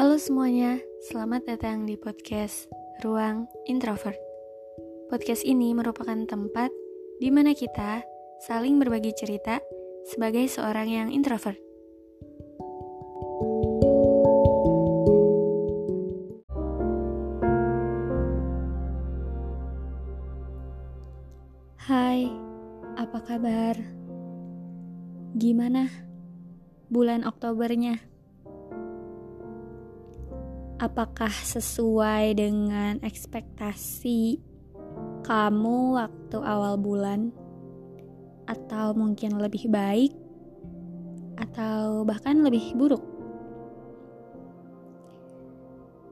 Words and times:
Halo 0.00 0.16
semuanya, 0.16 0.80
selamat 1.12 1.44
datang 1.44 1.84
di 1.84 1.92
podcast 1.92 2.72
Ruang 3.04 3.44
Introvert. 3.68 4.16
Podcast 5.12 5.44
ini 5.44 5.76
merupakan 5.76 6.16
tempat 6.24 6.72
di 7.20 7.28
mana 7.28 7.52
kita 7.52 8.00
saling 8.48 8.80
berbagi 8.80 9.12
cerita 9.12 9.60
sebagai 10.08 10.48
seorang 10.48 10.88
yang 10.88 11.08
introvert. 11.12 11.60
Hai, 21.76 22.24
apa 22.96 23.20
kabar? 23.20 23.76
Gimana 25.36 25.92
bulan 26.88 27.28
Oktobernya? 27.28 28.09
Apakah 30.80 31.28
sesuai 31.28 32.40
dengan 32.40 32.96
ekspektasi 33.04 34.40
kamu 35.28 36.00
waktu 36.00 36.38
awal 36.40 36.80
bulan, 36.80 37.36
atau 38.48 38.96
mungkin 38.96 39.36
lebih 39.36 39.68
baik, 39.68 40.16
atau 41.36 42.08
bahkan 42.08 42.40
lebih 42.40 42.72
buruk? 42.80 43.04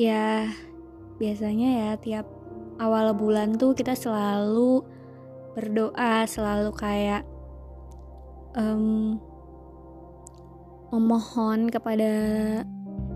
Ya, 0.00 0.48
biasanya 1.20 1.68
ya, 1.68 1.90
tiap 2.00 2.26
awal 2.80 3.12
bulan 3.12 3.60
tuh 3.60 3.76
kita 3.76 3.92
selalu 3.92 4.80
berdoa, 5.54 6.24
selalu 6.26 6.72
kayak 6.74 7.22
um, 8.56 9.20
memohon 10.90 11.70
kepada 11.70 12.10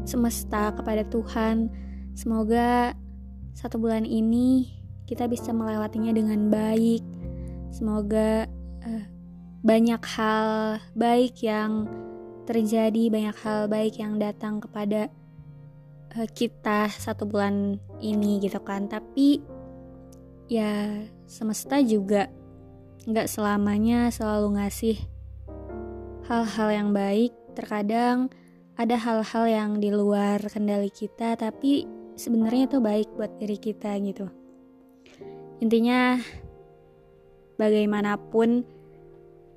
semesta, 0.08 0.72
kepada 0.72 1.04
Tuhan. 1.04 1.68
Semoga 2.16 2.96
satu 3.52 3.76
bulan 3.76 4.08
ini 4.08 4.72
kita 5.04 5.28
bisa 5.28 5.52
melewatinya 5.52 6.16
dengan 6.16 6.48
baik. 6.48 7.04
Semoga 7.68 8.48
uh, 8.84 9.04
banyak 9.60 10.02
hal 10.16 10.80
baik 10.96 11.44
yang 11.44 11.84
terjadi, 12.48 13.12
banyak 13.12 13.36
hal 13.44 13.68
baik 13.68 14.00
yang 14.00 14.16
datang 14.16 14.64
kepada 14.64 15.12
uh, 16.16 16.28
kita 16.32 16.88
satu 16.88 17.28
bulan 17.28 17.76
ini 18.00 18.40
gitu 18.40 18.58
kan. 18.64 18.88
Tapi 18.88 19.44
ya 20.48 21.04
semesta 21.28 21.76
juga 21.84 22.32
nggak 23.04 23.28
selamanya 23.28 24.08
selalu 24.08 24.56
ngasih 24.56 24.96
hal-hal 26.28 26.68
yang 26.72 26.90
baik. 26.92 27.32
Terkadang 27.56 28.32
ada 28.78 28.94
hal-hal 28.94 29.44
yang 29.50 29.70
di 29.82 29.90
luar 29.90 30.38
kendali 30.46 30.86
kita 30.86 31.34
tapi 31.34 31.82
sebenarnya 32.14 32.70
itu 32.70 32.78
baik 32.78 33.10
buat 33.18 33.34
diri 33.42 33.58
kita 33.58 33.98
gitu. 34.06 34.30
Intinya 35.58 36.14
bagaimanapun 37.58 38.62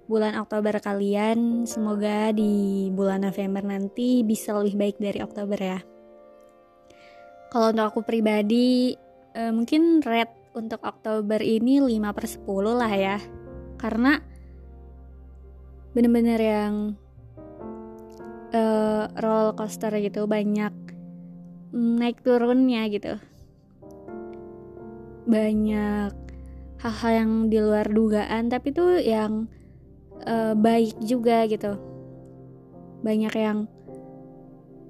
bulan 0.09 0.41
Oktober 0.41 0.73
kalian 0.81 1.69
semoga 1.69 2.33
di 2.33 2.89
bulan 2.89 3.21
November 3.21 3.61
nanti 3.61 4.25
bisa 4.25 4.57
lebih 4.57 4.75
baik 4.81 4.97
dari 4.97 5.21
Oktober 5.21 5.59
ya. 5.61 5.79
Kalau 7.53 7.69
untuk 7.69 7.93
aku 7.93 8.01
pribadi 8.01 8.97
eh, 9.37 9.53
mungkin 9.53 10.01
red 10.01 10.33
untuk 10.57 10.81
Oktober 10.81 11.39
ini 11.45 11.77
5 11.77 12.17
per 12.17 12.25
10 12.25 12.41
lah 12.73 12.89
ya. 12.89 13.17
Karena 13.77 14.17
bener-bener 15.93 16.41
yang 16.41 16.73
uh, 18.51 19.07
roller 19.19 19.55
coaster 19.55 19.91
gitu 19.99 20.27
banyak 20.27 20.73
naik 21.71 22.19
turunnya 22.23 22.87
gitu. 22.91 23.15
Banyak 25.27 26.13
hal-hal 26.81 27.11
yang 27.13 27.31
di 27.47 27.57
luar 27.61 27.87
dugaan 27.87 28.51
tapi 28.51 28.73
tuh 28.75 28.99
yang 28.99 29.47
uh, 30.27 30.53
baik 30.57 30.99
juga 31.03 31.47
gitu. 31.47 31.77
Banyak 33.01 33.33
yang 33.37 33.69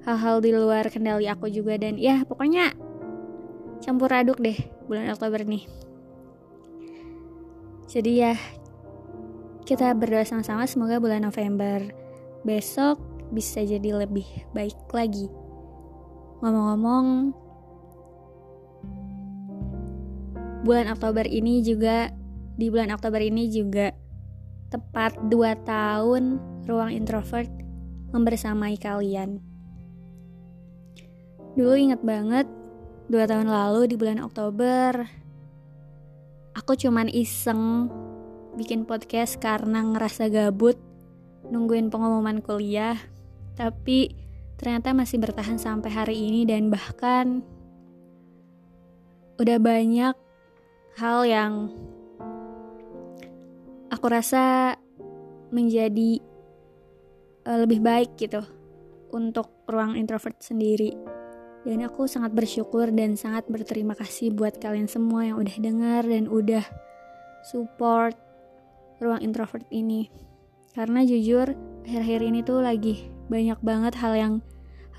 hal-hal 0.02 0.42
di 0.42 0.52
luar 0.52 0.90
kendali 0.90 1.30
aku 1.30 1.46
juga 1.52 1.78
dan 1.78 2.02
ya 2.02 2.26
pokoknya 2.26 2.74
campur 3.86 4.10
aduk 4.10 4.42
deh 4.42 4.58
bulan 4.90 5.14
Oktober 5.14 5.46
nih. 5.46 5.70
Jadi 7.92 8.12
ya 8.24 8.34
kita 9.68 9.94
berdoa 9.94 10.26
sama-sama 10.26 10.66
semoga 10.66 10.98
bulan 10.98 11.28
November 11.28 11.92
besok 12.42 13.11
bisa 13.32 13.64
jadi 13.64 14.06
lebih 14.06 14.28
baik 14.52 14.78
lagi. 14.92 15.32
Ngomong-ngomong, 16.44 17.32
bulan 20.62 20.88
Oktober 20.94 21.26
ini 21.26 21.66
juga 21.66 22.14
di 22.60 22.70
bulan 22.70 22.94
Oktober 22.94 23.24
ini 23.24 23.50
juga 23.50 23.96
tepat 24.70 25.18
2 25.28 25.68
tahun 25.68 26.24
ruang 26.70 26.92
introvert 26.94 27.50
membersamai 28.12 28.78
kalian. 28.78 29.42
Dulu 31.58 31.74
inget 31.76 32.02
banget, 32.06 32.48
2 33.12 33.28
tahun 33.28 33.48
lalu 33.52 33.92
di 33.92 33.96
bulan 34.00 34.24
Oktober, 34.24 35.04
aku 36.56 36.76
cuman 36.76 37.12
iseng 37.12 37.92
bikin 38.56 38.84
podcast 38.84 39.40
karena 39.40 39.84
ngerasa 39.84 40.28
gabut 40.28 40.76
nungguin 41.52 41.92
pengumuman 41.92 42.40
kuliah 42.44 43.00
tapi 43.62 44.18
ternyata 44.58 44.90
masih 44.90 45.22
bertahan 45.22 45.62
sampai 45.62 45.94
hari 45.94 46.18
ini 46.18 46.50
dan 46.50 46.74
bahkan 46.74 47.46
udah 49.38 49.62
banyak 49.62 50.18
hal 50.98 51.22
yang 51.30 51.70
aku 53.94 54.06
rasa 54.10 54.74
menjadi 55.54 56.18
uh, 57.46 57.62
lebih 57.62 57.86
baik 57.86 58.18
gitu 58.18 58.42
untuk 59.14 59.54
ruang 59.70 59.94
introvert 59.94 60.42
sendiri. 60.42 60.98
Dan 61.62 61.86
aku 61.86 62.10
sangat 62.10 62.34
bersyukur 62.34 62.90
dan 62.90 63.14
sangat 63.14 63.46
berterima 63.46 63.94
kasih 63.94 64.34
buat 64.34 64.58
kalian 64.58 64.90
semua 64.90 65.30
yang 65.30 65.38
udah 65.38 65.58
dengar 65.62 66.02
dan 66.02 66.26
udah 66.26 66.66
support 67.46 68.18
ruang 68.98 69.22
introvert 69.22 69.70
ini. 69.70 70.10
Karena 70.74 71.06
jujur 71.06 71.54
akhir-akhir 71.86 72.22
ini 72.26 72.42
tuh 72.42 72.66
lagi 72.66 73.21
banyak 73.32 73.60
banget 73.64 73.96
hal 74.04 74.14
yang 74.20 74.34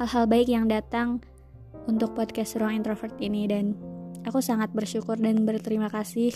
hal-hal 0.00 0.24
baik 0.24 0.48
yang 0.48 0.64
datang 0.72 1.20
untuk 1.84 2.16
podcast 2.16 2.56
ruang 2.56 2.80
introvert 2.80 3.12
ini. 3.20 3.44
Dan 3.44 3.76
aku 4.24 4.40
sangat 4.40 4.72
bersyukur 4.72 5.20
dan 5.20 5.44
berterima 5.44 5.92
kasih 5.92 6.32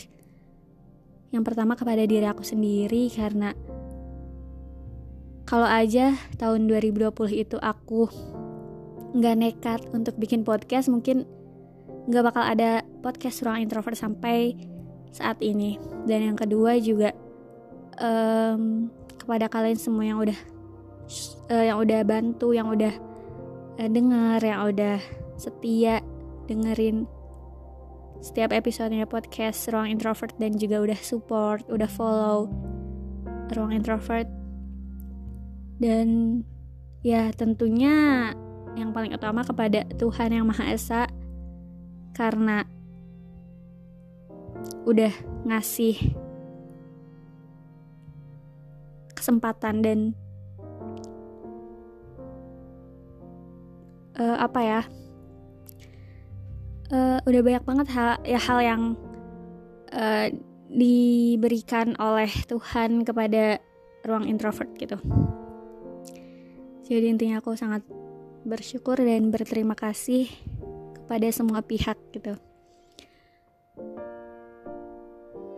yang 1.33 1.41
pertama 1.43 1.73
kepada 1.73 2.05
diri 2.05 2.29
aku 2.29 2.45
sendiri. 2.45 3.09
Karena 3.09 3.57
kalau 5.49 5.67
aja 5.67 6.12
tahun 6.37 6.69
2020 6.69 7.17
itu 7.33 7.57
aku 7.57 8.13
nggak 9.17 9.37
nekat 9.41 9.81
untuk 9.97 10.21
bikin 10.21 10.45
podcast 10.45 10.93
mungkin 10.93 11.25
nggak 12.07 12.25
bakal 12.28 12.45
ada 12.45 12.84
podcast 13.01 13.41
ruang 13.41 13.65
introvert 13.65 13.97
sampai 13.97 14.53
saat 15.17 15.41
ini. 15.41 15.81
Dan 16.05 16.28
yang 16.28 16.37
kedua 16.37 16.77
juga 16.77 17.17
um, 17.97 18.93
kepada 19.17 19.49
kalian 19.49 19.81
semua 19.81 20.05
yang 20.05 20.21
udah 20.21 20.37
uh, 21.50 21.65
yang 21.65 21.78
udah 21.78 22.00
bantu, 22.03 22.53
yang 22.53 22.69
udah 22.71 22.94
uh, 23.78 23.89
dengar, 23.91 24.41
yang 24.43 24.67
udah 24.71 24.99
setia 25.37 26.00
dengerin 26.47 27.05
setiap 28.25 28.50
episodenya 28.56 29.05
podcast 29.05 29.69
Ruang 29.69 29.93
Introvert 29.93 30.34
dan 30.41 30.56
juga 30.56 30.83
udah 30.83 30.99
support, 30.99 31.62
udah 31.69 31.87
follow 31.87 32.50
Ruang 33.53 33.77
Introvert. 33.77 34.27
Dan 35.77 36.41
ya 37.04 37.28
tentunya 37.36 38.33
yang 38.75 38.91
paling 38.91 39.13
utama 39.13 39.45
kepada 39.45 39.84
Tuhan 39.95 40.33
yang 40.33 40.48
Maha 40.48 40.72
Esa 40.72 41.07
karena 42.16 42.65
udah 44.89 45.13
ngasih 45.45 46.16
kesempatan 49.13 49.84
dan 49.84 49.98
uh, 54.18 54.36
apa 54.41 54.60
ya 54.65 54.80
uh, 56.92 57.18
udah 57.24 57.41
banyak 57.42 57.65
banget 57.65 57.86
hal 57.92 58.10
ya 58.24 58.41
hal 58.41 58.59
yang 58.63 58.83
uh, 59.92 60.27
diberikan 60.66 61.95
oleh 61.97 62.28
Tuhan 62.51 63.07
kepada 63.07 63.63
ruang 64.03 64.27
introvert 64.27 64.71
gitu. 64.78 64.98
Jadi 66.86 67.07
intinya 67.10 67.42
aku 67.42 67.59
sangat 67.59 67.83
bersyukur 68.47 68.95
dan 68.98 69.34
berterima 69.34 69.74
kasih 69.74 70.30
kepada 70.95 71.27
semua 71.34 71.63
pihak 71.63 71.98
gitu. 72.15 72.39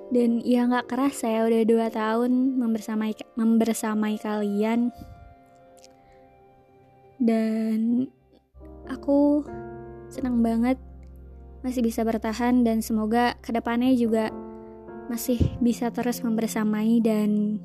Dan 0.09 0.41
ya 0.41 0.65
nggak 0.65 0.89
keras 0.89 1.21
saya 1.21 1.45
udah 1.45 1.63
dua 1.69 1.93
tahun 1.93 2.57
membersamai 2.57 3.13
membersamai 3.37 4.17
kalian 4.17 4.89
dan 7.21 8.09
aku 9.09 9.41
senang 10.13 10.45
banget 10.45 10.77
masih 11.65 11.81
bisa 11.81 12.05
bertahan 12.05 12.61
dan 12.61 12.85
semoga 12.85 13.41
ke 13.41 13.57
depannya 13.57 13.89
juga 13.97 14.29
masih 15.09 15.41
bisa 15.65 15.89
terus 15.89 16.21
membersamai 16.21 17.01
dan 17.01 17.57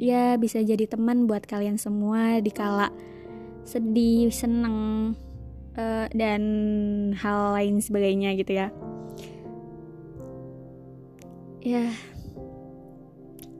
ya 0.00 0.40
bisa 0.40 0.64
jadi 0.64 0.88
teman 0.88 1.28
buat 1.28 1.44
kalian 1.44 1.76
semua 1.76 2.40
di 2.40 2.48
kala 2.48 2.88
sedih, 3.68 4.32
seneng 4.32 5.12
uh, 5.76 6.08
dan 6.16 6.40
hal 7.20 7.60
lain 7.60 7.84
sebagainya 7.84 8.32
gitu 8.40 8.56
ya. 8.56 8.72
Ya, 11.60 11.92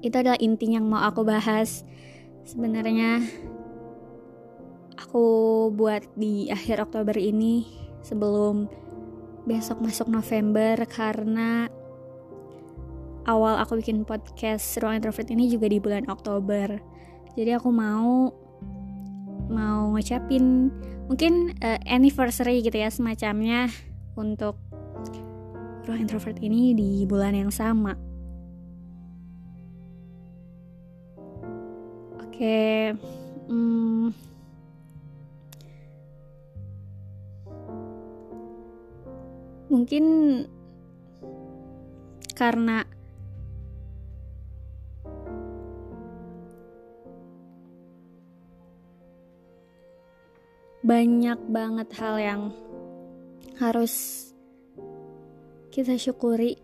itu 0.00 0.16
adalah 0.16 0.40
inti 0.40 0.72
yang 0.72 0.88
mau 0.88 1.04
aku 1.04 1.28
bahas. 1.28 1.84
Sebenarnya 2.48 3.20
aku 5.08 5.72
buat 5.72 6.04
di 6.20 6.52
akhir 6.52 6.84
Oktober 6.84 7.16
ini 7.16 7.64
sebelum 8.04 8.68
besok 9.48 9.80
masuk 9.80 10.04
November 10.04 10.84
karena 10.84 11.64
awal 13.24 13.56
aku 13.56 13.80
bikin 13.80 14.04
podcast 14.04 14.76
Ruang 14.76 15.00
Introvert 15.00 15.32
ini 15.32 15.48
juga 15.48 15.64
di 15.72 15.80
bulan 15.80 16.04
Oktober. 16.12 16.76
Jadi 17.40 17.56
aku 17.56 17.72
mau 17.72 18.28
mau 19.48 19.96
ngucapin 19.96 20.68
mungkin 21.08 21.56
uh, 21.64 21.80
anniversary 21.88 22.60
gitu 22.60 22.76
ya 22.76 22.92
semacamnya 22.92 23.72
untuk 24.12 24.60
Ruang 25.88 26.04
Introvert 26.04 26.36
ini 26.44 26.76
di 26.76 27.08
bulan 27.08 27.32
yang 27.32 27.48
sama. 27.48 27.96
Oke, 32.20 32.44
okay, 32.44 32.76
hmm, 33.48 34.28
mungkin 39.68 40.04
karena 42.32 42.88
banyak 50.88 51.40
banget 51.52 51.88
hal 52.00 52.16
yang 52.16 52.42
harus 53.60 54.24
kita 55.68 56.00
syukuri. 56.00 56.56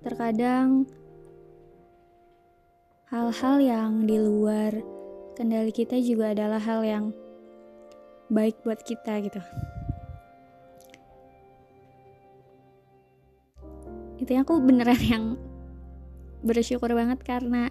Terkadang 0.00 0.88
hal-hal 3.12 3.56
yang 3.60 3.92
di 4.08 4.16
luar 4.16 4.72
kendali 5.36 5.72
kita 5.76 6.00
juga 6.00 6.32
adalah 6.32 6.60
hal 6.62 6.80
yang 6.86 7.04
baik 8.32 8.64
buat 8.64 8.80
kita 8.80 9.20
gitu. 9.26 9.40
Itu 14.24 14.34
aku 14.40 14.58
beneran 14.64 15.00
yang 15.12 15.24
bersyukur 16.40 16.90
banget 16.92 17.20
karena 17.22 17.68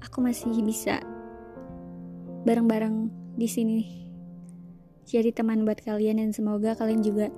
aku 0.00 0.24
masih 0.24 0.52
bisa 0.64 1.00
bareng-bareng 2.48 3.12
di 3.36 3.48
sini 3.48 3.80
jadi 5.06 5.30
teman 5.30 5.62
buat 5.62 5.78
kalian 5.84 6.18
dan 6.18 6.30
semoga 6.34 6.74
kalian 6.74 7.04
juga 7.04 7.28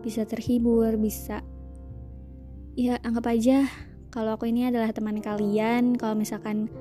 bisa 0.00 0.22
terhibur 0.24 0.94
bisa 0.96 1.42
ya 2.78 2.96
anggap 3.02 3.34
aja 3.34 3.66
kalau 4.08 4.40
aku 4.40 4.48
ini 4.48 4.72
adalah 4.72 4.88
teman 4.88 5.20
kalian. 5.20 5.92
Kalau 6.00 6.16
misalkan 6.16 6.72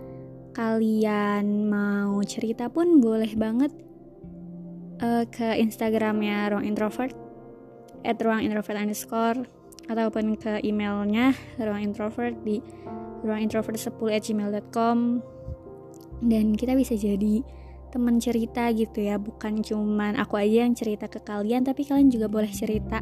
kalian 0.56 1.68
mau 1.68 2.18
cerita 2.24 2.72
pun 2.72 3.04
boleh 3.04 3.30
banget 3.36 3.70
uh, 5.04 5.28
ke 5.28 5.60
instagramnya 5.60 6.50
ruang 6.50 6.66
introvert 6.66 7.14
at 8.08 8.18
ruang 8.24 8.42
introvert 8.42 8.80
underscore 8.80 9.44
ataupun 9.88 10.36
ke 10.36 10.60
emailnya 10.64 11.34
ruang 11.60 11.82
introvert 11.92 12.36
di 12.44 12.62
ruangintrovert10@gmail.com 13.24 14.98
dan 16.28 16.46
kita 16.56 16.74
bisa 16.76 16.96
jadi 16.96 17.44
teman 17.88 18.20
cerita 18.20 18.68
gitu 18.76 19.00
ya 19.00 19.16
bukan 19.16 19.64
cuman 19.64 20.20
aku 20.20 20.36
aja 20.38 20.68
yang 20.68 20.76
cerita 20.76 21.08
ke 21.08 21.24
kalian 21.24 21.64
tapi 21.64 21.88
kalian 21.88 22.12
juga 22.12 22.28
boleh 22.28 22.52
cerita 22.52 23.00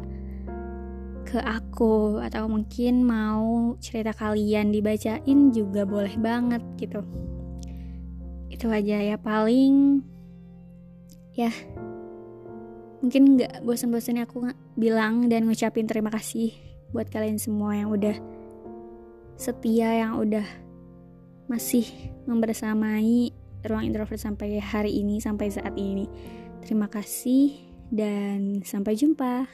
ke 1.26 1.42
aku. 1.42 2.22
Atau 2.22 2.46
mungkin 2.46 3.02
mau 3.02 3.74
cerita 3.82 4.14
kalian 4.14 4.70
dibacain 4.70 5.50
juga 5.50 5.82
boleh 5.82 6.14
banget 6.16 6.62
gitu. 6.78 7.02
Itu 8.46 8.70
aja 8.70 9.02
ya 9.02 9.18
paling 9.18 10.06
ya 11.36 11.52
mungkin 13.04 13.36
nggak 13.36 13.60
bosan-bosannya 13.60 14.24
aku 14.24 14.48
bilang 14.72 15.28
dan 15.28 15.44
ngucapin 15.44 15.84
terima 15.84 16.08
kasih 16.08 16.56
buat 16.96 17.12
kalian 17.12 17.36
semua 17.36 17.76
yang 17.76 17.92
udah 17.92 18.16
setia 19.36 20.00
yang 20.00 20.16
udah 20.16 20.48
masih 21.44 21.84
membersamai 22.24 23.36
ruang 23.68 23.84
introvert 23.84 24.16
sampai 24.16 24.56
hari 24.56 25.04
ini 25.04 25.20
sampai 25.20 25.52
saat 25.52 25.76
ini. 25.76 26.08
Terima 26.64 26.88
kasih 26.88 27.52
dan 27.92 28.64
sampai 28.64 28.96
jumpa 28.96 29.44